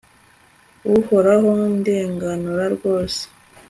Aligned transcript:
uhoraho, 0.97 1.51
ndenganura 1.77 2.65
rwose 2.75 3.21